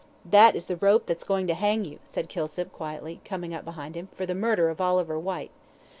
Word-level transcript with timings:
"That 0.25 0.55
is 0.55 0.65
the 0.65 0.77
rope 0.77 1.05
that's 1.05 1.23
going 1.23 1.45
to 1.45 1.53
hang 1.53 1.85
you," 1.85 1.99
said 2.03 2.27
Kilsip, 2.27 2.71
quietly, 2.71 3.21
coming 3.23 3.55
behind 3.61 3.93
him, 3.95 4.09
"for 4.15 4.25
the 4.25 4.33
murder 4.33 4.69
of 4.69 4.81
Oliver 4.81 5.19
Whyte." 5.19 5.51